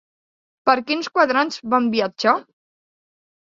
Per 0.69 0.73
quins 0.87 1.09
quadrants 1.17 1.59
van 1.75 1.91
viatjar? 1.97 2.35